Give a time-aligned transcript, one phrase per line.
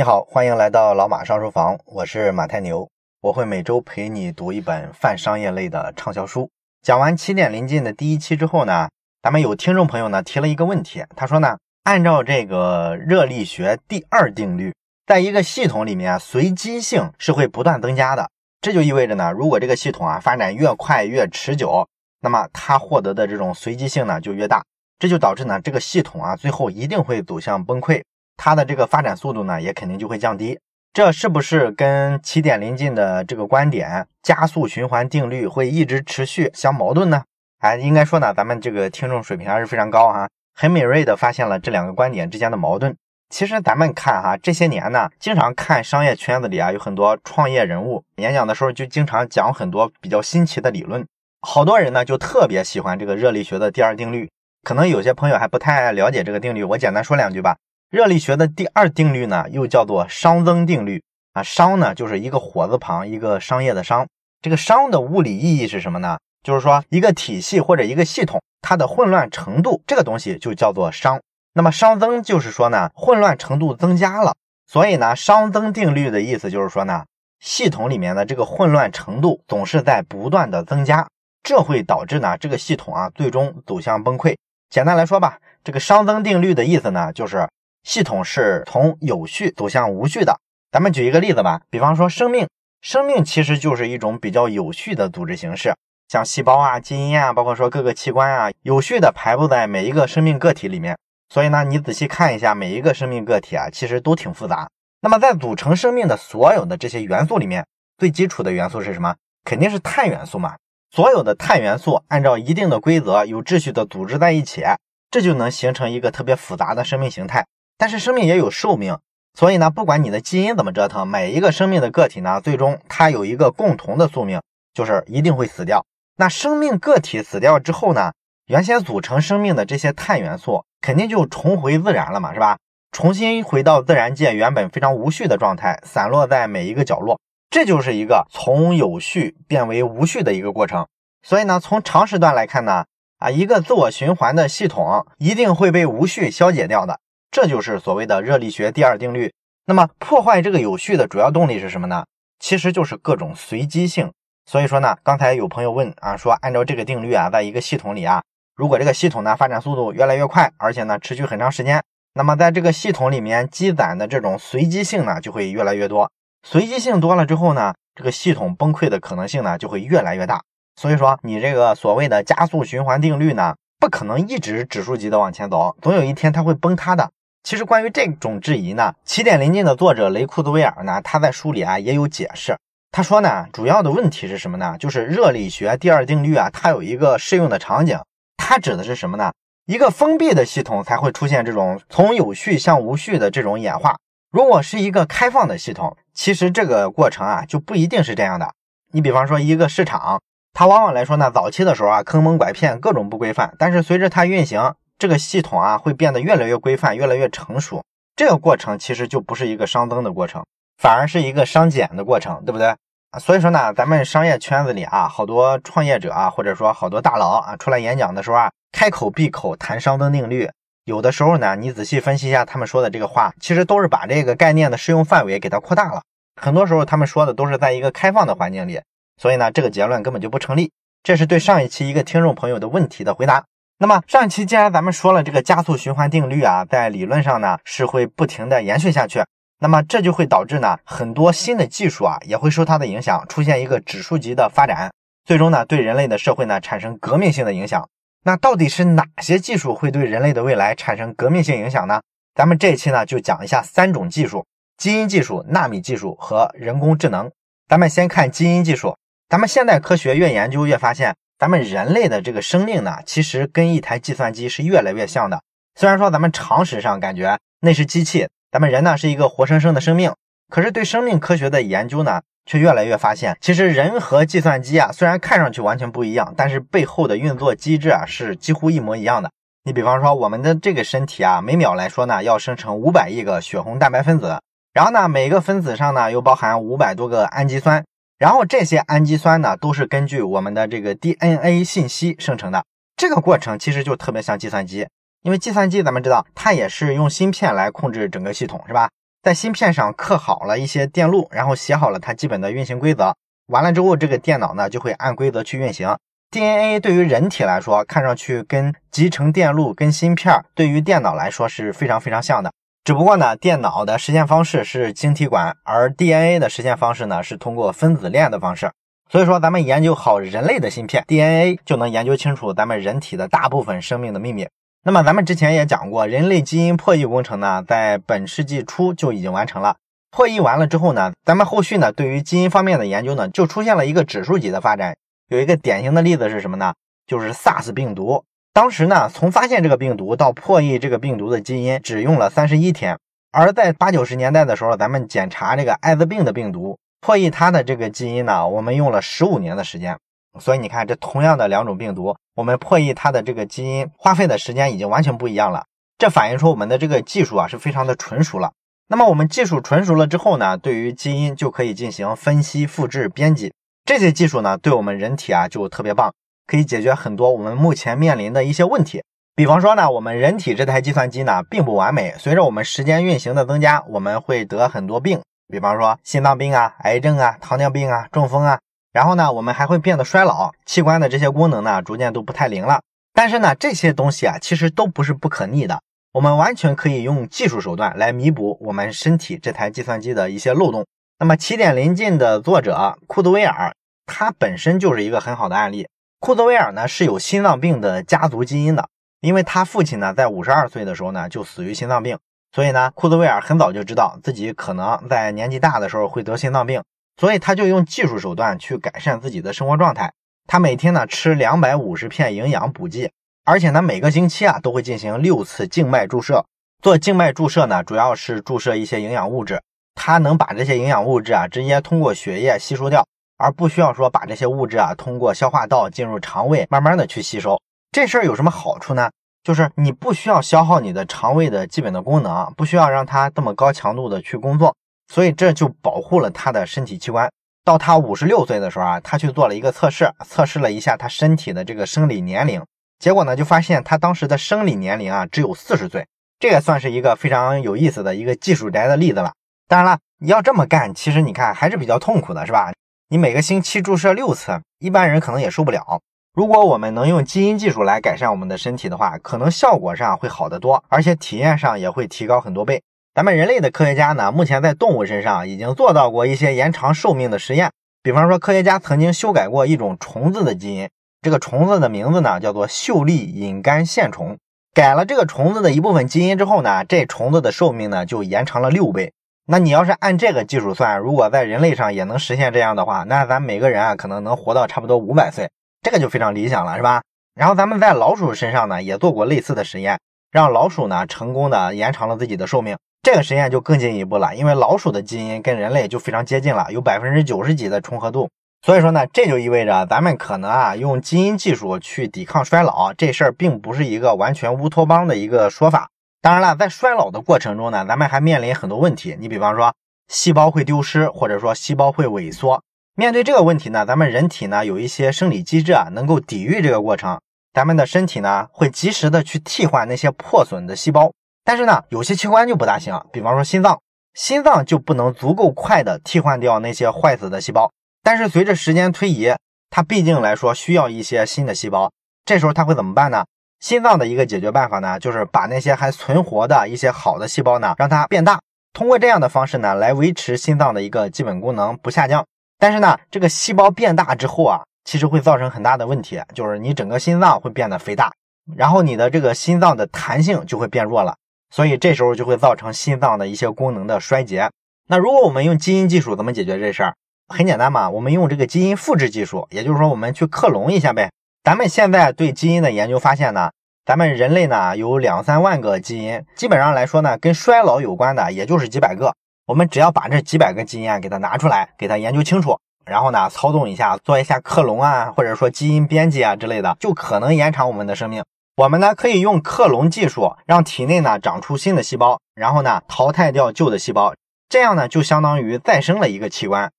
[0.00, 2.88] 你好，欢迎来到老马上书房，我是马太牛，
[3.20, 6.48] 我会每周陪你读一本泛商业类的畅销书。
[6.80, 8.88] 讲完起点临近的第一期之后呢，
[9.20, 14.74] 咱们有听众朋友呢提了一个问题，他说呢，按照这个热力学第二定律，
[15.06, 18.30] 在一个系统里面，随机性是会不断增加的。
[18.62, 21.86] 这就意味着呢，如果这个系统啊发展越快越持久，
[22.22, 24.64] 那么它获得的这种随机性呢就越大，
[24.98, 28.02] 这就导致呢这个系统啊最后一定会走向崩溃。
[28.42, 30.58] 它的这个发展速度呢，也肯定就会降低。
[30.94, 37.22] 这是不是跟起点临近的这个观点加速循环定律会一直持续相矛盾呢？
[37.58, 42.96] 哎，应该说呢，咱们这个听众水平还是非常高哈，很敏锐的发现了这两个观点之间的矛盾。
[43.28, 51.06] 其实咱们看哈，这些年呢，经常看商业圈子里啊，有很多创业人物演讲的时候，就经常讲很多比较新奇的理论。
[51.42, 54.30] 好多人呢，就特别喜欢这个热力学的第二定律。
[54.62, 57.56] 可能有些朋友还不太了解这个定律，我简单说两句吧。
[57.90, 61.42] 热力学的第二定律呢，又叫做熵增定律啊。
[61.42, 64.06] 熵呢，就是一个火字旁，一个商业的商。
[64.40, 66.16] 这个熵的物理意义是什么呢？
[66.44, 71.18] 就是说一个体系或者一个系统，它的混乱程度，这个东西就叫做熵。
[71.52, 74.36] 那么熵增就是说呢，混乱程度增加了。
[74.68, 77.02] 所以呢，熵增定律的意思就是说呢，
[77.40, 81.08] 系统里面的这个混乱程度总是在不断的增加，
[81.42, 84.36] 这会导致呢这个系统啊最终走向崩溃。
[84.70, 87.48] 简单来说吧，这个熵增定律的意思呢，就是。
[87.82, 90.38] 系统是从有序走向无序的。
[90.70, 92.48] 咱们举一个例子吧，比方说生命，
[92.80, 95.74] 生命其实就是一种比较有序的组织形式，
[96.08, 100.96] 像细胞啊、基因啊，包括说各个器官啊，有序的排布在每一个生命个体里面。
[101.28, 104.68] 所以呢，你仔细看一下每一个生命个体啊，其实都挺复杂。
[105.00, 107.66] 那么在组成生命的所有的这些元素里面，
[107.98, 109.14] 最基础的元素是什么？
[109.44, 110.56] 肯定是碳元素嘛。
[110.92, 114.62] 所有的碳元素按照一定的规则，有秩序的组织在一起，
[115.10, 117.46] 这就能形成一个特别复杂的生命形态。
[117.80, 118.98] 但是生命也有寿命，
[119.32, 124.42] 所以呢，不管你的基因怎么折腾，每一个生命的个体呢，最终它有一个共同的宿命，
[124.74, 125.86] 就是一定会死掉。
[126.18, 128.12] 那生命个体死掉之后呢，
[128.48, 132.58] 原先组成生命的这些碳元素肯定就重回自然了嘛，是吧？
[132.92, 137.18] 重新回到自然界原本非常无序的状态，散落在每一个角落，
[137.48, 140.86] 这就是一个从有序变为无序的一个过程。
[141.22, 142.84] 所以呢，从长时段来看呢，
[143.16, 147.00] 啊，一个自我循环的系统一定会被无序消解掉的。
[147.30, 149.32] 这就是所谓的热力学第二定律。
[149.66, 152.04] 那么，破坏这个有序的主要动力是什么呢？
[152.40, 154.10] 其实就是各种随机性。
[154.46, 158.20] 所以说呢，刚才有朋友问啊，说按照这个定律啊，在一个系统里啊，
[158.56, 161.80] 如果这个系统呢发展速度越来越快，而且呢持续很长时间，
[162.14, 166.10] 那么在这个系统里面积攒的这种随机性呢就会越来越多。
[166.42, 170.42] 随机性多了之后呢，这个系统崩溃的可能性呢就会越来越大。
[170.74, 177.12] 所以说，你这个所谓的加速循环定律呢，不可能一直指数级的往前走，总有一天它会崩塌的。
[177.42, 182.56] 其实关于这种质疑呢，起点临近的作者雷库兹威尔呢，他在书里啊也有解释。
[182.92, 184.76] 他说呢，主要的问题是什么呢？
[184.78, 187.98] 就是热力学第二定律啊，它有一个适用的场景。
[188.36, 189.32] 它指的是什么呢？
[189.66, 193.96] 一个封闭的系统才会出现这种从有序向无序的这种演化。
[194.30, 198.52] 如果是一个开放的系统，其实这个过程啊就不一定是这样的。
[198.92, 200.20] 你比方说一个市场，
[200.52, 204.74] 它往往来说呢，早期的时候啊坑蒙拐骗，各种不规范，但是随着它运行。
[205.00, 207.82] 这个系统啊会变得越来越规范，越来越成熟。
[208.14, 210.44] 这个过程其实就不是一个熵增的过程，
[210.76, 212.76] 反而是一个熵减的过程，对不对？
[213.18, 220.50] 所以说呢，咱们商业圈子里啊，好多创业者啊，或者说好多大佬啊，出来演讲的时候啊，开口闭口谈熵增定律。
[220.84, 226.02] 有的时候呢，你仔细分析一下他们说的这个话，其实都是把这个概念的适用范围给它扩大了。
[226.38, 228.82] 很多时候他们说的都是在一个开放的环境里，
[229.16, 230.70] 所以呢，这个结论根本就不成立。
[231.02, 233.42] 这是对上一期一个听众朋友的问题的回答。
[233.82, 239.24] 那么上一期既然咱们说了这个加速循环定律啊，在理论上呢是会不停的延续下去，
[239.58, 244.92] 那么这就会导致呢很多新的技术啊也会受它的影响，出现一个指数级的发展，
[245.24, 247.88] 最终呢对人类的社会呢产生革命性的影响。
[248.22, 252.02] 那到底是哪些技术会对人类的未来产生革命性影响呢？
[252.34, 254.44] 咱们这一期呢就讲一下三种技术：
[254.76, 257.30] 基因技术、纳米技术和人工智能。
[257.66, 258.94] 咱们先看基因技术，
[259.26, 261.16] 咱们现代科学越研究越发现。
[261.40, 265.40] 咱们人类的这个生命呢，其实跟一台计算机是越来越像的。
[265.74, 270.12] 虽然说咱们常识上感觉那是机器，咱们人呢是一个活生生的生命，
[270.50, 279.30] 可是对生命科学的研究呢，却越来越发现，其实人和计算机啊，虽然看上去完全不一样，但是背后的运作机制啊是几乎一模一样的。
[279.64, 284.38] 你比方说，我们的这个身体啊，每秒来说呢，要生成五百亿个血红蛋白分子，
[284.74, 287.82] 然后呢，每个分子上呢又包含五百多个氨基酸。
[288.20, 292.62] 然后这些氨基酸呢，都是根据我们的这个 DNA 信息生成的。
[292.94, 294.86] 这个过程其实就特别像计算机，
[295.22, 298.90] 因为计算机咱们知道，它也是用芯片来控制整个系统，是吧？
[299.22, 303.16] 在芯片上刻好了一些电路，然后写好了它基本的运行规则。
[303.46, 305.96] 完了之后，这个电脑呢就会按规则去运行。
[306.30, 312.52] DNA 对于人体来说，看上去跟集成电路、跟芯片对于电脑来说是非常非常像的。
[312.82, 318.72] 只不过呢，电脑的实现方式是晶体管，而 DNA 的实现方式呢是通过分子链的方式。
[319.10, 324.48] 所以说，咱们研究好人类的芯片 DNA，就能研究清楚咱们人体的大部分生命的秘密。
[324.82, 329.76] 那么咱们之前也讲过，人类基因破译工程呢，在本世纪初就已经完成了。
[330.10, 334.96] 破译完了之后呢，咱们后续呢，对于基因方面的研究呢，就出现了一个指数级的发展。
[335.28, 336.72] 有一个典型的例子是什么呢？
[337.06, 338.24] 就是 SARS 病毒。
[338.52, 342.98] 当时呢，从发现这个病毒到破译这个病毒的基因，只用了三十一天。
[343.30, 349.96] 而在八九十年代的时候，咱们检查这个艾滋病的病毒，破译它的这个基因呢，我们用了十五年的时间。
[350.40, 355.64] 所以你看，这同样的两种病毒，我们破译它的这个基因花费的时间已经完全不一样了。
[355.96, 358.52] 这反映出我们的这个技术啊是非常的纯熟了。
[358.88, 363.52] 那么我们技术纯熟了之后呢，对于基因就可以进行分析、复制、编辑
[363.84, 366.12] 这些技术呢，对我们人体啊就特别棒，
[366.50, 369.04] 可以解决很多我们目前面临的一些问题。
[369.36, 378.58] 比方说呢，我们人体这台计算机呢并不完美，随着我们时间运行的增加，我们会得很多病，比方说心脏病啊、癌症啊、糖尿病啊、中风啊。
[378.92, 382.80] 然后呢，我们还会变得衰老，器官的这些功能呢，逐渐都不太灵了。
[383.14, 385.80] 但是呢，这些东西啊，其实都不是不可逆的。
[386.12, 390.84] 我们完全可以用技术手段来弥补我们身体这台计算机的一些漏洞。
[391.20, 393.72] 那么，起点临近的作者库兹韦尔，
[394.06, 395.86] 他本身就是一个很好的案例。
[396.20, 398.86] 库兹韦尔呢是有心脏病的家族基因的，
[399.22, 402.18] 因为他父亲呢在五十二岁的时候呢就死于心脏病，
[402.52, 406.82] 所以呢，库兹韦尔很早就知道自己可能在年纪大的时候会得心脏病。
[407.16, 410.12] 所以他就用技术手段去改善自己的生活状态。
[410.46, 413.10] 他每天呢吃两百五十片营养补剂，
[413.46, 416.44] 而且呢每个星期啊都会进行六次静脉注射。
[416.82, 419.62] 做静脉注射呢，主要是注射一些营养物质，
[419.94, 423.06] 它能把这些营养物质啊直接通过血液吸收掉，
[423.40, 427.60] 而不需要说把这些物质啊通过消化道进入肠胃慢慢的去吸收。
[427.90, 429.10] 这事儿有什么好处呢？
[429.42, 434.76] 就是你不需要消耗你的肠胃的基本的功能，不需要让它这么高强度的去工作。
[435.08, 437.28] 所以这就保护了他的身体器官。
[437.64, 442.62] 到他五十六岁的时候啊，他去做了一个测试，测试了一下他身体的这个生理年龄，
[442.98, 446.06] 结果呢就发现他当时的生理年龄啊只有四十岁。
[446.38, 449.32] 这也算是一个非常有意思的一个技术宅的例子了。
[449.68, 452.72] 当然了，你要这么干，其实你看还是比较痛苦的，是吧？
[453.12, 456.00] 你每个星期注射六次，一般人可能也受不了。
[456.32, 462.84] 如果我们能用基因技术来改善我们的身体的话，可能效果上会好得多，而且体验上也会提高很多倍。
[463.12, 467.72] 咱们人类的科学家呢，目前在动物身上已经做到过一些延长寿命的实验。
[468.00, 470.88] 比方说，科学家曾经修改过一种虫子的基因，
[471.20, 474.38] 这个虫子的名字呢叫做秀丽隐肝线虫。
[474.72, 479.12] 改了这个虫子的一部分基因之后呢，这虫子的寿命呢就延长了六倍。
[479.52, 485.50] 那你要是按这个技术算，如果在人类上也能实现这样的话，那咱每个人啊可能能活到差不多五百岁，
[485.82, 487.02] 这个就非常理想了，是吧？
[487.34, 489.98] 然后咱们在老鼠身上呢也做过类似的实验，
[490.30, 492.78] 让老鼠呢成功的延长了自己的寿命。
[493.02, 498.30] 这个实验就更进一步了，因为老鼠的基因跟人类就非常接近了，有百分之九十几的重合度。
[498.64, 505.88] 所以说呢，这就意味着咱们可能啊用基因技术去抵抗衰老，这事儿并不是一个完全乌托邦的一个说法。
[506.22, 509.16] 当然了，在衰老的过程中呢，咱们还面临很多问题。
[509.18, 509.74] 你比方说，
[510.08, 512.62] 细胞会丢失，或者说细胞会萎缩。
[512.94, 517.18] 面对这个问题呢，咱们人体呢有一些生理机制啊，能够抵御这个过程。
[517.54, 521.10] 咱们的身体呢会及时的去替换那些破损的细胞。
[521.42, 523.80] 但是呢，有些器官就不大行，比方说心脏，
[524.12, 527.72] 心脏就不能足够快的替换掉那些坏死的细胞。
[528.02, 529.34] 但是随着时间推移，
[529.70, 531.90] 它毕竟来说需要一些新的细胞。
[532.26, 533.24] 这时候它会怎么办呢？
[533.60, 538.40] 心脏的一个解决办法呢，就是把那些还存活的一些好的细胞呢，让它变大。
[538.72, 542.24] 通过这样的方式呢，来维持心脏的一个基本功能不下降。
[542.58, 548.12] 但是呢，这个细胞变大之后啊，其实会造成很大的问题，就是你整个心脏会变得肥大，
[548.56, 551.16] 然后你的这个心脏的弹性就会变弱了。
[551.50, 554.50] 所以这时候就会造成心脏的一些功能的衰竭。
[554.88, 556.94] 那如果我们用基因技术怎么解决这事儿？
[557.28, 561.10] 很简单嘛，我们用这个基因复制技术，也就是说我们去克隆一下呗。
[561.42, 563.50] 咱们现在对基因的研究发现呢，
[563.86, 569.14] 咱们人类呢有两三万个基因，基本上来说呢跟衰老有关的也就是几百个。
[569.46, 578.22] 我们只要把这几百个基因啊给它拿出来，给它研究清楚，然后呢操纵一下，做一下克隆啊，或者说基因编辑啊之类的，就可能延长我们的生命。
[578.56, 584.14] 我们呢可以用克隆技术，让体内呢长出新的细胞，然后呢淘汰掉旧的细胞，
[584.50, 586.70] 这样呢就相当于再生了一个器官。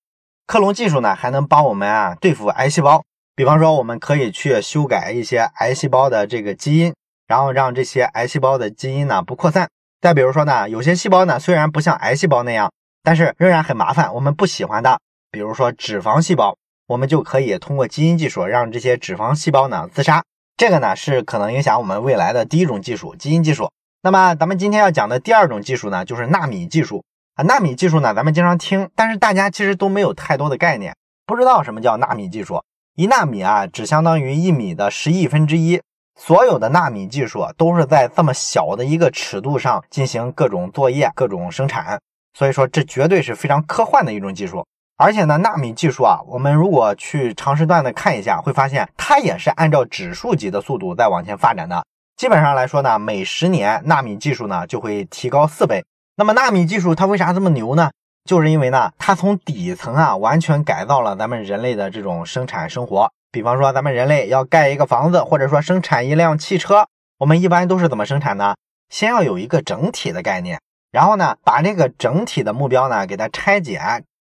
[0.46, 3.02] 克隆技术呢还能帮我们啊对付癌细胞，
[3.34, 6.94] 比方说我们可以去修改一些癌细胞的这个基因，
[7.26, 9.68] 然后让这些癌细胞的基因呢不扩散，
[10.00, 12.70] 再比如说呢，有些细胞呢虽然不像癌细胞那样，
[13.02, 14.98] 但是仍然很麻烦，我们不喜欢的，
[15.30, 16.56] 比如说脂肪细胞，
[16.88, 20.22] 我们就可以通过基因技术让这些脂肪细胞呢自杀。
[20.58, 23.70] 这个呢是可能影响我们未来的第一种技术——基因技术。
[24.02, 27.02] 那么咱们今天要讲的第二种技术呢，就是纳米技术
[27.34, 27.42] 啊。
[27.44, 32.62] 纳米技术呢，咱们经常听，但是大家其实都没有太多的概念，不知道什么叫纳米技术。
[32.94, 35.80] 一纳米啊，只相当于一米的十亿分之一。
[36.14, 41.98] 所有的纳米技术都是在这么小的一个尺度上进行各种作业、各种生产，
[42.34, 44.66] 所以说这绝对是非常科幻的一种技术。
[44.98, 51.82] 而且呢，纳米技术啊，我们如果去长时段的看一下，会发现它也是按照指数级的速度在往前发展的。
[52.18, 55.82] 基本上来说呢，每十年纳米技术呢就会提高四倍。
[56.14, 57.90] 那么纳米技术它为啥这么牛呢？
[58.24, 63.10] 就是因为呢，它从底层啊完全改造了咱们人类的这种生产生活。
[63.32, 66.86] 比方说，咱们人类要盖一个房子，或者说生产一辆汽车，
[67.18, 68.54] 我们一般都是怎么生产呢？
[68.90, 70.60] 先要有一个整体的概念，
[70.90, 73.80] 然后呢，把这个整体的目标呢给它拆解，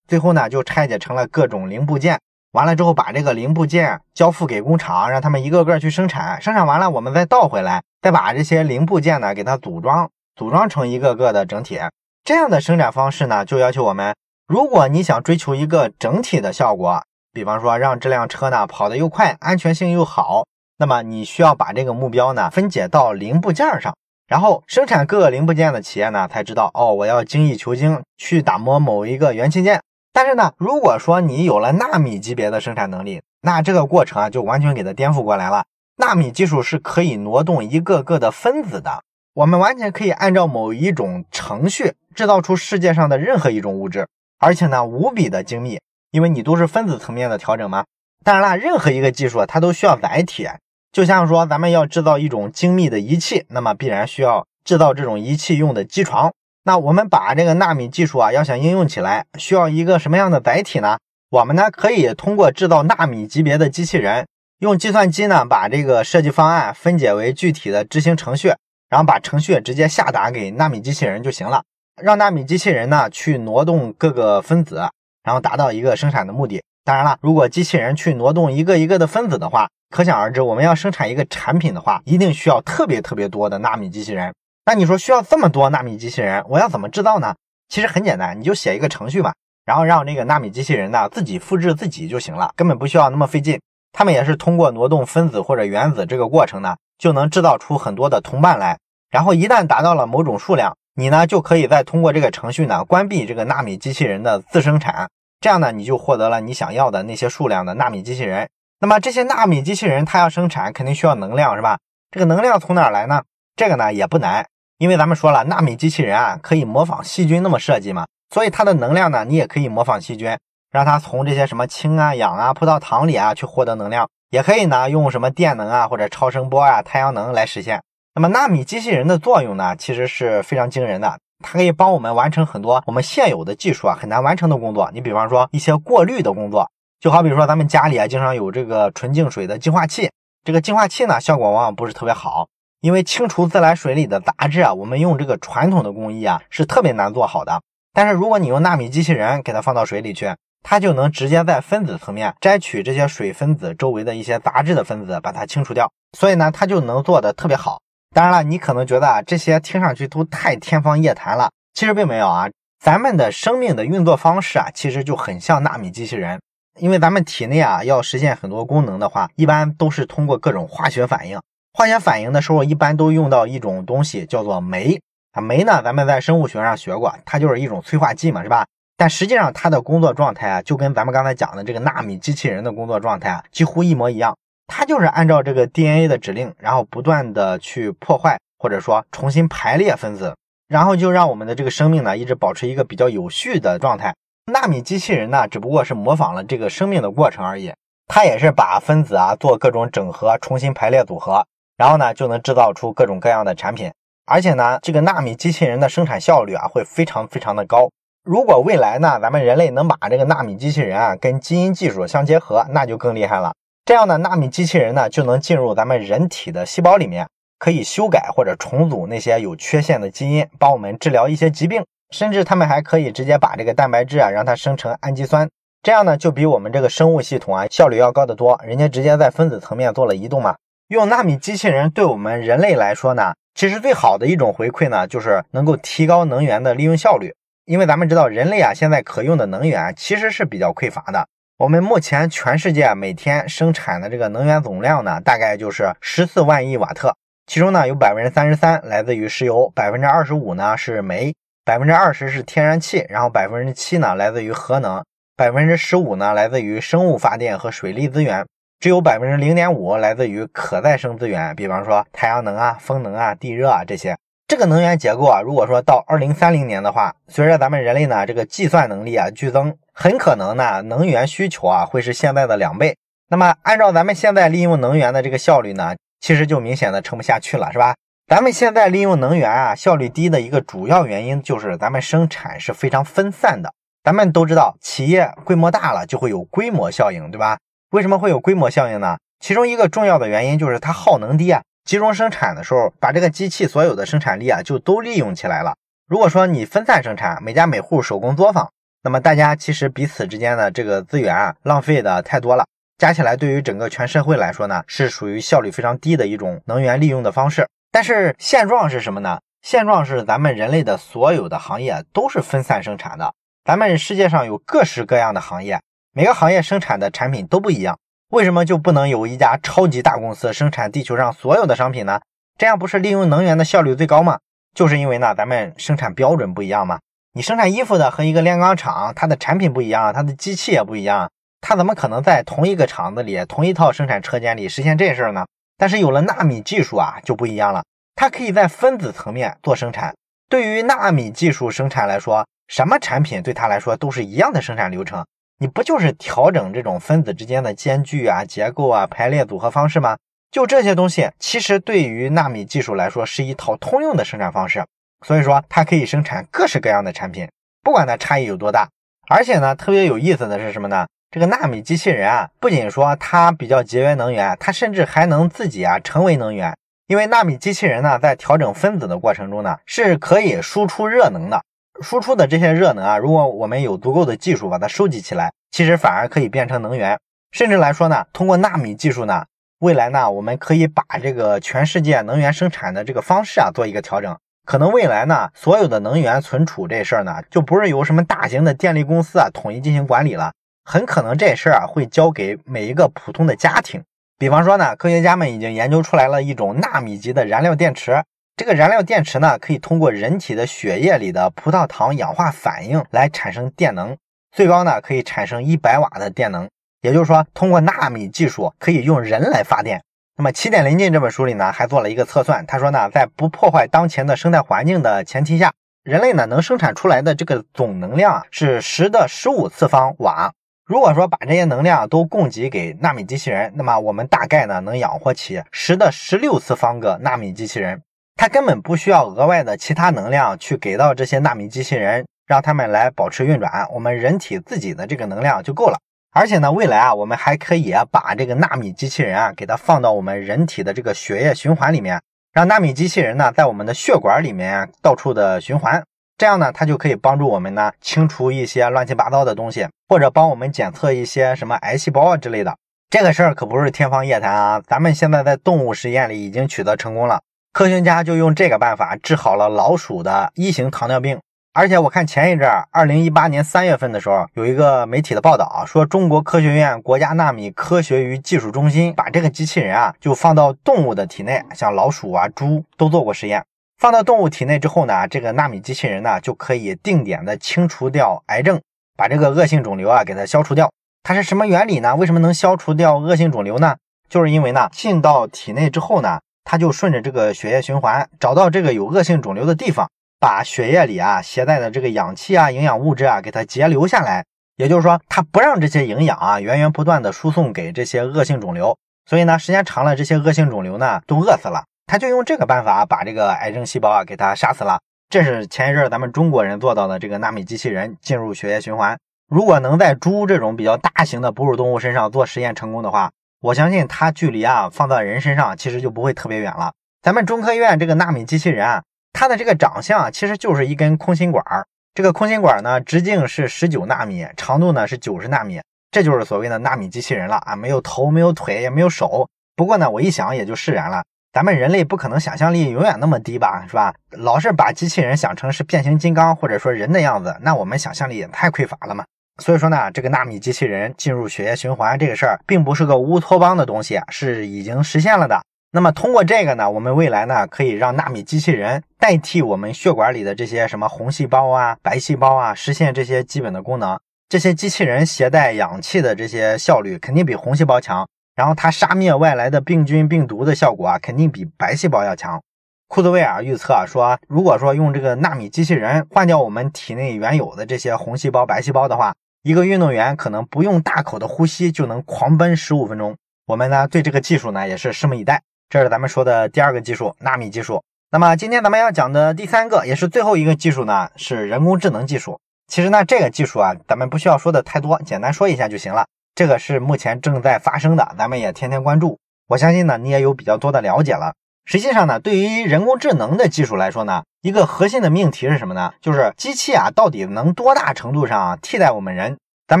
[0.06, 2.20] 最后呢就拆解成了各种零部件。
[2.52, 6.40] 完了之后，把这个零部件交付给工厂，让他们一个个去生产。
[6.40, 11.80] 生产完了，我们再倒回来，再把这些零部件呢给它组装，组装成一个个的整体。
[12.24, 14.14] 这样的生产方式呢，就要求我们，
[14.46, 17.02] 如果你想追求一个整体的效果。
[17.34, 20.44] 比方说，让这辆车呢跑得又快，安全性又好，
[20.76, 23.96] 那么你需要把这个目标呢分解到零部件上，
[24.28, 29.80] 然后生产各个零部件的企业呢才知道，哦，我要精益求精，去打磨某一个元器件。
[30.12, 35.64] 但是呢，如果说你有了纳米级别的生产能力，那这个过程啊就完全给它颠覆过来了。
[35.96, 39.02] 纳米技术是可以挪动一个个的分子的，
[39.34, 44.06] 我们完全可以按照某一种程序制造出世界上的任何一种物质，
[44.38, 45.80] 而且呢无比的精密。
[46.10, 47.86] 因为你都是分子层面的调整嘛，
[48.22, 50.46] 当然了，任何一个技术它都需要载体，
[50.92, 56.30] 就像说咱们要制造一种精密的仪器，那么必然需要制造这种仪器用的机床。
[56.64, 60.98] 那我们把这个纳米技术啊，要想应用起来，需要一个什么样的载体呢？
[61.30, 64.26] 我们呢可以通过制造纳米级别的机器人，
[64.58, 68.52] 用计算机呢把这个设计方案分解为具体的执行程序，
[68.92, 71.62] 然后把程序直接下达给纳米机器人就行了，
[72.02, 74.90] 让纳米机器人呢去挪动各个分子。
[75.24, 76.60] 然后达到一个生产的目的。
[76.84, 84.34] 当然了，如果机器人去挪动一个一个的分子的话，可想而知，我们要生产一个产品的话，一定需要特别特别多的纳米机器人。
[84.66, 87.36] 那你说需要这么多纳米机器人，我要怎么制造呢？
[87.68, 89.32] 其实很简单，你就写一个程序嘛，
[89.64, 93.60] 然后让这个纳米机器人呢自己复制自己就行了，根本不需要那么费劲。
[93.92, 98.76] 他们也是通过挪动分子或者原子这个过程呢，就能制造出很多的同伴来。
[99.12, 108.48] 然后一旦达到了某种数量，你呢就可以再通过这个程序呢关闭这个纳米机器人的自生产，这样呢你就获得了你想要的那些数量的纳米机器人。
[108.80, 111.78] 那么这些纳米机器人它要生产肯定需要能量是吧？
[112.10, 113.22] 这个能量从哪来呢？
[113.54, 114.46] 这个呢也不难，
[114.78, 120.38] 因为咱们说了纳米机器人啊可以模仿细菌那么设计嘛，所以它的能量呢你也可以模仿细菌，
[120.70, 127.82] 让它从这些什么氢啊、氧啊、葡萄糖里啊去获得能量，也可以呢用什么电能啊或者超声波啊、太阳能来实现。
[128.14, 131.18] 那么纳米机器人的作用呢，其实是非常惊人的。
[131.42, 134.90] 它可以帮我们完成很多我们现有的技术啊很难完成的工作。
[134.92, 140.10] 你比方说一些过滤的工作，就好比说咱们家里啊经常有这个纯净水的净化器，
[140.44, 142.48] 这个净化器呢效果往往不是特别好，
[142.82, 147.62] 因为清除自来水里的杂质啊，我们用这个传统的工艺啊是特别难做好的。
[147.94, 155.90] 但是如果你用纳米机器人给它放到水里去，它就能直接在分子层面摘取这些水分子周围的一些杂质的分子，把它清除掉。
[156.16, 157.80] 所以呢，它就能做的特别好。
[158.14, 161.50] 当然了，你可能觉得啊，这些听上去都太天方夜谭了。
[161.72, 162.46] 其实并没有啊，
[162.78, 166.38] 咱们的生命的运作方式啊，其实就很像纳米机器人。
[166.78, 171.40] 因为咱们体内啊，要实现很多功能的话，一般都是通过各种化学反应。
[171.72, 175.00] 化学反应的时候，一般都用到一种东西，叫做酶
[175.32, 175.40] 啊。
[175.40, 178.66] 酶呢，咱们在生物学上学过，它就是一种催化剂嘛，是吧？
[178.98, 184.36] 但实际上它的工作状态啊，就跟咱们刚才讲的这个纳米机器人的工作状态啊，几乎一模一样。
[184.74, 190.34] 它就是按照这个 DNA 的指令，然后不断的去破坏或者说重新排列分子，
[190.66, 194.14] 然后就让我们的这个生命呢一直保持一个比较有序的状态。
[194.50, 197.70] 纳米机器人呢只不过是模仿了这个生命的过程而已，
[198.06, 203.92] 它也是把分子啊做各种整合、重新排列组合，然后呢就能制造出各种各样的产品。
[204.24, 207.90] 而且呢，这个纳米机器人的生产效率啊会非常非常的高。
[208.24, 213.52] 如果未来呢，咱们人类能把这个纳米机器人啊跟基因技术相结合，那就更厉害了。
[213.84, 217.26] 这样的纳米机器人呢，就能进入咱们人体的细胞里面，
[217.58, 221.84] 可以修改或者重组那些有缺陷的基因，帮我们治疗一些疾病。
[222.10, 225.48] 甚至他们还可以直接把这个蛋白质啊，让它生成氨基酸。
[225.82, 228.60] 这样呢，就比我们这个生物系统啊效率要高得多。
[228.64, 230.54] 人家直接在分子层面做了移动嘛。
[230.88, 237.34] 用纳米机器人对我们人类来说呢，其实最好的一种回馈呢，就是能够提高能源的利用效率。
[237.64, 241.26] 因为咱们知道，人类啊现在可用的能源其实是比较匮乏的。
[241.62, 247.14] 我们目前全世界每天生产的这个能源总量呢，大概就是十四万亿瓦特，
[247.46, 251.32] 其中呢有百分之三十三来自于石油，百分之二十五呢是煤，
[251.64, 255.04] 百分之二十是天然气，然后百分之七呢来自于核能，
[255.36, 258.44] 百分之十五呢来自于生物发电和水利资源，
[258.80, 264.16] 只有百分之零点五来自于可再生资源，比方说太阳能啊、风能啊、地热啊这些。
[264.48, 272.96] 这个能源结构啊，如果说到二零三零年的话，随着咱们人类呢这个计算能力啊剧增，很可能呢能源需求啊会是现在的两倍。
[273.28, 277.94] 那么按照咱们现在利用能源的这个效率呢，其实就明显的撑不下去了，是吧？
[278.28, 283.72] 咱们现在利用能源啊效率低的一个主要原因就是咱们生产是非常分散的。
[284.04, 287.58] 咱们都知道，企业规模大了就会有规模效应，对吧？
[287.90, 289.16] 为什么会有规模效应呢？
[289.40, 291.62] 其中一个重要的原因就是它耗能低啊。
[291.84, 295.74] 集中生产的时候，把这个机器所有的生产力啊，就都利用起来了。
[296.08, 298.70] 如果说你分散生产，每家每户手工作坊，
[299.04, 302.64] 那么大家其实彼此之间的这个资源啊，浪费的太多了，
[302.98, 307.66] 加起来对于整个全社会来说呢，是属于效率非常低的一种能源利用的方式。
[307.90, 309.40] 但是现状是什么呢？
[309.60, 313.34] 现状是咱们人类的所有的行业都是分散生产的。
[313.64, 315.80] 咱们世界上有各式各样的行业，
[316.12, 317.98] 每个行业生产的产品都不一样。
[318.30, 322.20] 为什么就不能有一家超级大公司生产地球上所有的商品呢？
[322.56, 324.38] 这样不是利用能源的效率最高吗？
[324.74, 327.00] 就是因为呢，咱们生产标准不一样嘛。
[327.34, 331.30] 你生产衣服的和一个炼钢厂，它的产品不一样，它的机器也不一样，
[331.62, 335.46] 它怎么可能在同一个厂子里、同一套生产车间里实现这事儿呢？
[335.78, 337.82] 但是有了纳米技术啊，就不一样了，
[338.14, 340.14] 它可以在分子层面做生产。
[340.50, 345.24] 对于纳米技术生产来说，什么产品对它来说都是一样的生产流程。
[345.58, 350.18] 你不就是调整这种分子之间的间距啊、结构啊、排列组合方式吗？
[350.50, 354.84] 就这些东西，其实对于纳米技术来说是一套通用的生产方式。
[355.22, 357.48] 所以说，它可以生产各式各样的产品，
[357.82, 358.88] 不管它差异有多大。
[359.28, 361.06] 而且呢，特别有意思的是什么呢？
[361.30, 366.76] 这个纳米机器人啊，不仅说它比较节约能源，它甚至还能自己啊成为能源。
[367.06, 371.62] 因为纳米机器人呢，在调整分子的过程中呢，是可以输出热能的。
[372.02, 377.18] 输出的这些热能啊，如果我们有足够的技术把它收集起来，其实反而可以变成能源。
[377.52, 379.44] 甚至来说呢，通过纳米技术呢，
[379.78, 384.36] 未来呢，我们可以把这个全世界能源生产的这个方式啊做一个调整。
[384.64, 390.52] 可能未来呢，所有的能源存储这事儿呢，就不是由什么大型的电力公司啊统一进行管理了，
[390.84, 394.02] 很可能这事儿啊会交给每一个普通的家庭。
[394.38, 398.22] 比方说呢，科学家们已经研究出来了一种纳米级的燃料电池。
[398.56, 404.16] 这个燃料电池呢，可以通过人体的血液里的葡萄糖氧化反应来产生电能，
[404.54, 406.68] 最高呢可以产生一百瓦的电能。
[407.00, 410.02] 也就是说，通过纳米技术可以用人来发电。
[410.42, 420.52] 那么《起点临近》这本书里呢，还做了一个测算，他说呢，在不破坏当前的生态环境的前提下，人类呢能生产出来的这个总能量啊是十的十五次方瓦。
[420.84, 428.02] 如果说把这些能量都供给给纳米机器人，那么我们大概呢能养活起十的十六次方个纳米机器人。
[428.34, 433.86] 它根本不需要额外的其他能量去给到这些纳米机器人，让他们来保持运转。
[433.92, 436.00] 我们人体自己的这个能量就够了。
[436.34, 442.22] 而且呢，未来啊，我们还可以啊把这个纳米机器人啊，给它放到我们人体的这个血液循环里面，
[442.54, 446.02] 让纳米机器人呢，在我们的血管里面到处的循环。
[446.38, 452.74] 这样呢，它就可以帮助我们呢，清除一些乱七八糟的东西，或者帮我们检测一些什么癌细胞啊之类的。
[453.10, 457.42] 这个事儿可不是天方夜谭啊，咱们现在在动物实验里已经取得成功了。
[457.74, 461.38] 科学家就用这个办法治好了老鼠的一型糖尿病，
[461.74, 473.64] 而且我看前一阵儿，二零一八年三月份的时候，有一个媒体的报道啊说，中国科学院国家纳米科学与技术中心把这个机器人啊，就放到动物的体内，像老鼠啊、猪都做过实验。
[473.98, 478.78] 放到动物体内之后呢，这个纳米机器人呢，就可以定点的清除掉癌症，
[479.16, 480.92] 把这个恶性肿瘤啊给它消除掉。
[481.22, 482.14] 它是什么原理呢？
[482.16, 483.96] 为什么能消除掉恶性肿瘤呢？
[484.28, 486.38] 就是因为呢，进到体内之后呢。
[486.64, 490.08] 它就顺着这个血液循环，找到这个有恶性肿瘤的地方，
[490.42, 494.44] 把血液里啊携带的这个氧气啊、营养物质啊给它截留下来。
[494.74, 498.98] 也就是说，它不让这些营养啊源源不断的输送给这些恶性肿瘤。
[499.24, 501.84] 所以呢，时间长了，这些恶性肿瘤呢都饿死了。
[502.08, 504.98] 它就用这个办法把这个癌症细胞啊给它杀死了。
[505.30, 509.16] 这是前一阵咱们中国人做到的这个纳米机器人进入血液循环。
[509.48, 516.92] 如果能在猪这种比较大型的哺乳动物身上做实验成功的话，我相信它距离啊放到人身上其实就不会特别远了。
[517.22, 519.02] 咱们中科院这个纳米机器人啊，
[519.32, 521.86] 它的这个长相其实就是一根空心管儿。
[522.14, 527.74] 这个空心管呢，直径是十九纳米，长度呢是九十纳米，这就是所谓的纳米机器人了啊！
[527.74, 529.48] 没有头，没有腿，也没有手。
[529.74, 531.22] 不过呢，我一想也就释然了。
[531.54, 534.14] 咱们人类不可能想象力永远那么低吧，是吧？
[534.30, 539.24] 老是把机器人想成是变形金刚或者说人的样子，那我们想象力也太匮乏了嘛。
[539.62, 545.62] 所以说呢，这个纳米机器人进入血液循环这个事儿，并不是个乌托邦的东西，是已经实现了的。
[545.94, 554.18] 那么通过这个呢，我们未来呢，可以让纳米机器人代替我们血管里的这些什么红细胞啊、白细胞啊，实现这些基本的功能。
[554.48, 558.26] 这些机器人携带氧气的这些效率肯定比红细胞强。
[558.54, 562.62] 然后它杀灭外来的病菌病毒的效果啊，肯定比白细胞要强。
[563.08, 573.36] 库兹韦尔预测说，如果说用这个纳米机器人换掉我们体内原有的这些红细胞、白细胞的话，一个运动员可能不用大口的呼吸就能狂奔十五分钟。
[573.66, 575.60] 我们呢对这个技术呢也是拭目以待。
[575.92, 578.02] 这是咱们说的第二个技术，纳米技术。
[578.30, 582.58] 那么今天咱们要讲的第三个也是最后一个技术呢，是人工智能技术。
[582.86, 586.24] 其实呢这个技术啊，咱们不需要说的太多，简单说一下就行了。
[586.54, 589.38] 这个是目前正在发生的，咱们也天天关注。
[589.68, 591.52] 我相信呢，你也有比较多的了解了。
[591.84, 596.14] 实际上呢，对于人工智能的技术来说呢，一个核心的命题是什么呢？
[596.22, 599.58] 就是机器啊，到底能多大程度上替代我们人？
[599.86, 600.00] 咱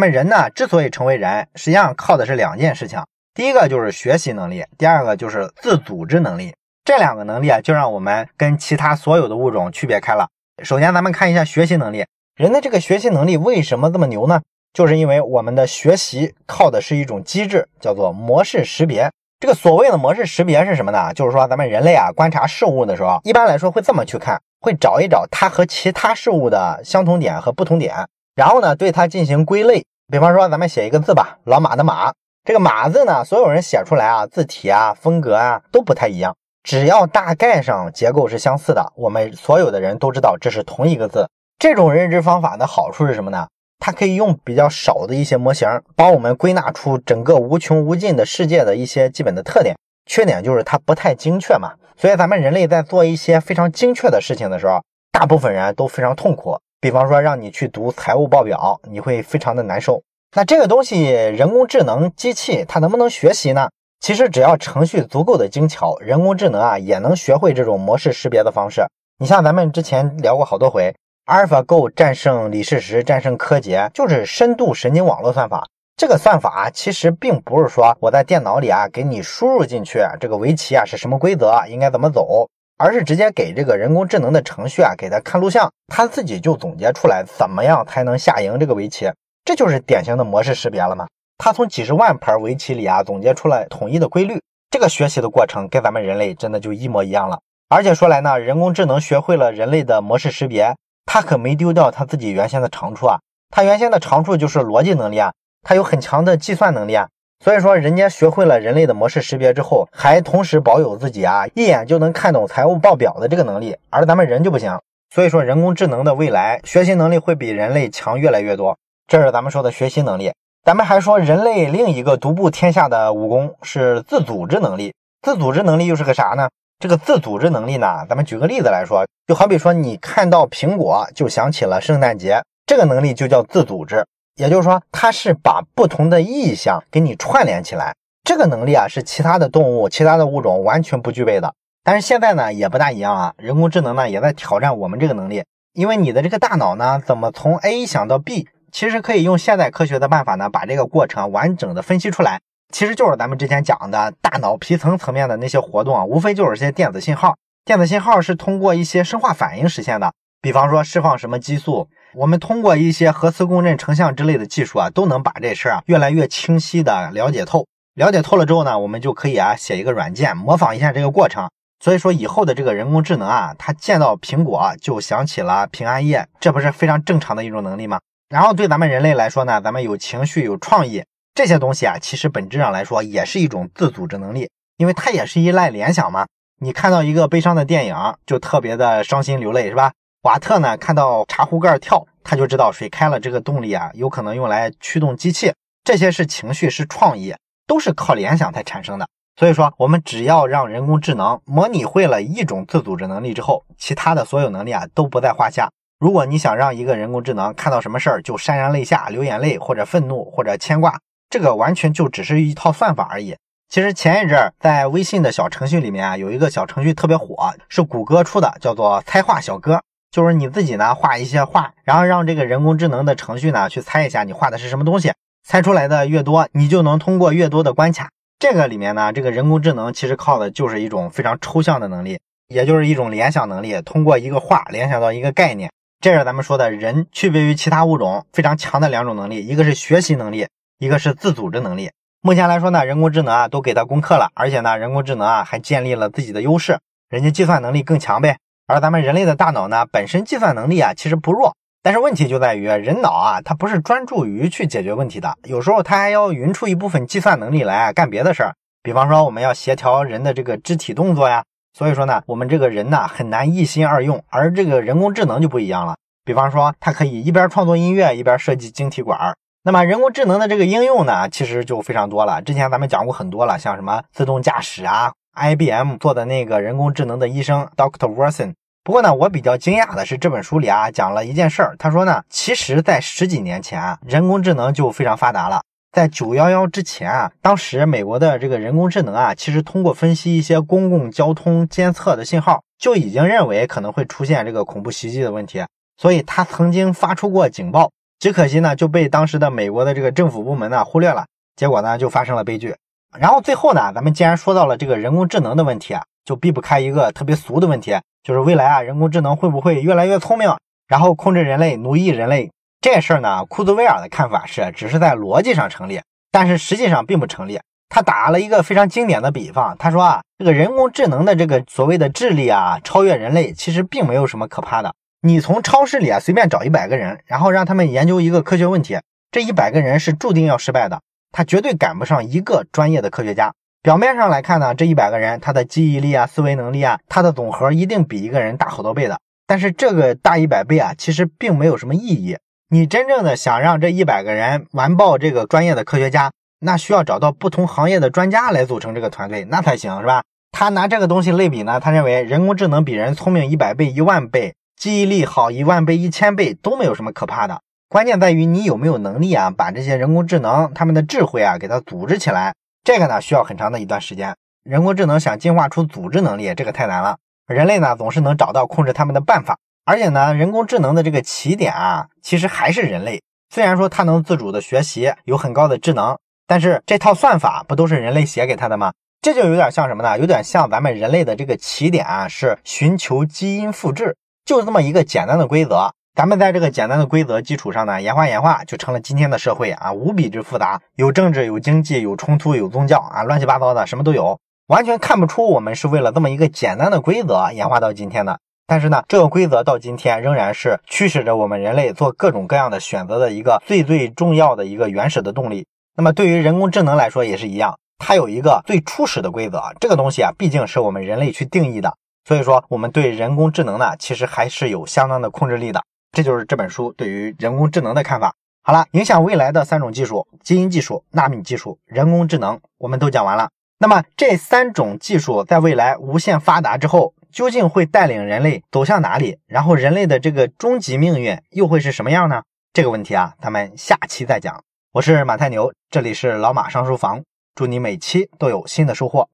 [0.00, 3.02] 们人呢，之所以成为人，实际上靠的是两件事情。
[3.34, 6.54] 第一个就是学习能力，第二个就是自组织能力。
[6.84, 10.28] 这两个能力啊，就让我们跟其他所有的物种区别开了。
[10.62, 12.04] 首先，咱们看一下学习能力，
[12.36, 14.42] 人的这个学习能力为什么这么牛呢？
[14.74, 19.10] 就是因为我们的学习靠的是一种机制，叫做模式识别。
[19.40, 21.14] 这个所谓的模式识别是什么呢？
[21.14, 27.94] 就是说咱们人类啊观察事物的时候，一般来说会这么去看，会找一找它和其他事物的相同点和不同点，
[28.34, 29.84] 然后呢对它进行归类。
[30.10, 32.12] 比方说咱们写一个字吧，老马的马，
[32.44, 41.28] 这个马字呢，所有人写出来啊，字体啊、风格啊都不太一样，只要大概上结构是相似的，我们所有的人都知道这是同一个字。
[41.60, 43.46] 这种认知方法的好处是什么呢？
[43.78, 49.76] 它可以用比较少的一些模型，帮我们归纳出整个无穷无尽的世界的一些基本的特点。
[50.06, 56.58] 缺点就是它不太精确嘛，所以咱们人类在做一些非常精确的事情的时候，大部分人都非常痛苦。
[56.80, 60.02] 比方说，让你去读财务报表，你会非常的难受。
[60.34, 63.68] 那这个东西，人工智能机器它能不能学习呢？
[64.00, 68.86] 其实只要程序足够的精巧，人工智能啊也能学会这种模式识别的方式。
[69.18, 70.94] 你像咱们之前聊过好多回。
[71.26, 75.66] AlphaGo 战胜李世石，战胜柯洁，就是深度神经网络算法。
[75.98, 89.10] 这个算法其实并不是说我在电脑里啊给你输入进去这个围棋啊是什么规则，应该怎么走，而是直接给这个人工智能的程序啊给他看录像，他自己就总结出来怎么样才能下赢这个围棋。
[89.44, 91.06] 这就是典型的模式识别了吗？
[91.38, 94.40] 他从几十万盘围棋里啊总结出了统一的规律。
[94.70, 97.40] 这个学习的过程跟咱们人类真的就一模一样了。
[97.68, 100.74] 而且说来呢，人工智能学会了人类的模式识别。
[101.04, 103.18] 它可没丢掉它自己原先的长处啊，
[103.50, 107.08] 他原先的长处就是逻辑能力啊，他有很强的计算能力啊，
[107.44, 114.78] 所以说人家学会了人类的模式识别之后，还同时保有自己啊一眼就能看懂财务报表的这个能力，而咱们人就不行。
[115.12, 118.78] 所以说人工智能的未来学习能力会比人类强越来越多，
[119.12, 120.32] 这是咱们说的学习能力。
[120.64, 126.48] 咱们还说人类另一个独步天下的武功是自组织能力，自组织能力又是个啥呢？
[126.78, 134.02] 这个自组织能力呢，咱们举个例子来说，就好比说你看到苹果就想起了圣诞节，这个能力就叫自组织。
[134.36, 137.94] 也就是说，它是把不同的意象给你串联起来。
[138.24, 141.52] 这个能力啊，是其他的动物、其他的物种完全不具备的。
[141.84, 143.34] 但是现在呢，也不大一样啊。
[143.36, 145.44] 人工智能呢，也在挑战我们这个能力，
[145.74, 152.40] 因为你的这个大脑呢，怎么从 A 想到 B，其实可以用现代科学的办法呢，把这个过程完整的分析出来。
[152.72, 157.36] 其实就是咱们之前讲的大脑皮层层面的那些活动啊，无非就是些电子信号。
[157.66, 161.88] 电子信号是通过一些生化反应实现的，比方说释放什么激素。
[162.14, 167.66] 我们通过一些核磁共振成像之类的技术啊，都能把这事儿啊越来越清晰的了解透。
[167.94, 171.50] 了解透了之后呢，我们就可以啊写一个软件模仿一下这个过程。
[171.78, 178.00] 所以说以后的这个人工智能啊，它见到苹果就想起了平安夜，这不是非常正常的一种能力吗？
[178.32, 181.04] 然后对咱们人类来说呢，咱们有情绪有创意。
[181.34, 186.26] 这些东西啊，其实本质上来说也是一种自组织能力，因为它也是依赖联想嘛。
[186.58, 189.92] 你看到一个悲伤的电影，就特别的伤心流泪，是吧？
[190.22, 195.52] 瓦特呢，看到茶壶盖跳，他就知道水开了，这个动力啊，有可能用来驱动机器。
[195.84, 197.34] 这些是情绪，是创意，
[197.66, 199.06] 都是靠联想才产生的。
[199.36, 205.68] 所以说，我们只要让人工智能模拟会了一种自组织能力之后，其他的所有能力啊都不在话下。
[206.02, 210.98] 如果你想让一个人工智能看到什么事儿就潸然泪下、流眼泪，或者愤怒，或者牵挂。
[211.30, 213.36] 这个完全就只是一套算法而已。
[213.68, 219.80] 其实前一阵儿在微信的小程序里面啊，有一个小程序特别火，是谷歌出的，叫做猜画小哥。
[220.10, 225.12] 就是你自己呢画一些画，然后让这个人工智能的程序呢去猜一下你画的是什么东西。
[225.48, 228.10] 猜出来的越多，你就能通过越多的关卡。
[228.40, 235.70] 这个里面呢，这个人工智能其实靠的就是一种非常抽象的能力，也就是一种联想能力，通过一个话联想到一个概念。
[236.02, 240.48] 这是咱们说的人区别于其他物种非常强的两种能力，一个是学习能力，
[240.80, 241.92] 一个是自组织能力。
[242.20, 248.38] 目前来说呢，人工智能啊都给它攻克了，而且呢，人工智能啊还建立了自己的优势，人家计算能力更强呗。
[248.66, 251.54] 而咱们人类的大脑呢，本身计算能力啊其实不弱。
[251.84, 258.56] 但是问题就在于，人脑啊，它不是专注于去解决问题的，有时候它还要匀出一部分计算能力来干别的事儿。
[258.82, 265.96] 比方说，我们要协调人的这个肢体动作呀，所以说呢，我们这个人呢很难一心二用，而这个人工智能就不一样了。
[266.24, 269.34] 比方说，它可以一边创作音乐，一边设计晶体管儿。
[269.64, 272.42] 那么人工智能的这个应用呢，其实就非常多了。
[272.42, 278.54] 之前咱们讲过很多了，像什么自动驾驶啊，IBM 做的那个人工智能的医生 Doctor Watson。
[278.84, 281.76] 不过呢，我比较惊讶的是这本书里啊讲了一件事儿。
[281.78, 285.62] 他说呢，其实，在十几年前啊，人工智能就非常发达了。
[285.92, 295.62] 在九幺幺之前啊，当时美国的这个人工智能啊，其实通过分析一些公共交通监测的信号，就已经认为可能会出现这个恐怖袭击的问题。
[295.98, 297.90] 所以，他曾经发出过警报。
[298.18, 301.26] 只可惜呢，就被当时的美国的这个政府部门呢忽略了。
[301.56, 302.74] 结果呢，就发生了悲剧。
[303.18, 307.94] 然后最后呢，咱们既然说到了这个人工智能的问题啊，就避不开一个特别俗的问题。
[308.22, 310.56] 就是未来啊，人工智能会不会越来越聪明，
[310.88, 312.50] 然后控制人类、奴役人类？
[312.82, 317.60] 这事儿呢，库兹韦尔的看法是，只是在逻辑上成立，但是实际上并不成立。
[317.88, 324.92] 他打了一个非常经典的比方，他说啊，这个人工智能的这个所谓的智力啊，超越人类，其实并没有什么可怕的。
[325.20, 328.98] 你从超市里啊随便找一百个人，然后让他们研究一个科学问题，
[329.30, 333.52] 这一百个人是注定要失败的，他绝对赶不上一个专业的科学家。
[333.80, 339.20] 表面上来看呢，这一百个人他的记忆力啊、思维能力啊，他的总和一定比一个人大好多倍的。
[339.46, 342.36] 但是这个大一百倍啊，其实并没有什么意义。
[342.74, 350.22] 你真正的想让这一百个人完爆这个专业的科学家，那需要找到不同行业的专家来组成这个团队，那才行，是吧？
[350.52, 357.60] 他拿这个东西类比呢，他认为人工智能比人聪明一百倍、一万倍，记忆力好一万倍、一千倍都没有什么可怕的。
[357.90, 362.54] 关键在于你有没有能力啊，把这些人工智能他们的智慧啊给它组织起来。
[362.82, 367.18] 这个呢需要很长的一段时间，人工智能想进化出组织能力，这个太难了。
[367.46, 373.20] 人类呢总是能找到控制他们的办法，而且呢，人工智能的这个起点啊，其实还是人类。
[373.52, 376.16] 虽然说它能自主的学习，有很高的智能，
[376.46, 378.92] 但是这套算法不都是人类写给它的吗？
[379.20, 380.18] 这就有点像什么呢？
[380.18, 385.92] 有点像咱们人类的这个起点啊，是寻求基因复制，就这么一个简单的规则。
[386.14, 398.38] 咱们在这个简单的规则基础上呢，演化演化就成了今天的社会啊，无比之复杂，有政治，有经济，有冲突，有宗教啊，乱七八糟的什么都有，完全看不出我们是为了这么一个简单的规则演化到今天的。
[398.66, 405.66] 但是呢，这个规则到今天仍然是驱使着我们人类做各种各样的选择的一个最最重要的一个原始的动力。
[405.96, 411.94] 那么对于人工智能来说也是一样，它有一个最初始的规则，这个东西啊，毕竟是我们人类去定义的，
[412.26, 415.82] 所以说我们对人工智能呢，其实还是有相当的控制力的。
[416.12, 418.34] 这就是这本书对于人工智能的看法。
[418.62, 423.50] 好了，影响未来的三种技术：基因技术、纳米技术、人工智能，我们都讲完了。
[423.78, 429.38] 那么这三种技术在未来无限发达之后，究竟会带领人类走向哪里？
[429.46, 432.42] 然后人类的这个终极命运又会是什么样呢？
[432.74, 434.62] 这个问题啊，咱们下期再讲。
[434.92, 437.22] 我是马太牛，这里是老马上书房，
[437.54, 439.28] 祝你每期都有新的收获。